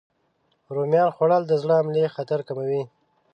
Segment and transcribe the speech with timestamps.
[0.73, 2.83] رومیان خوړل د زړه حملې خطر کموي.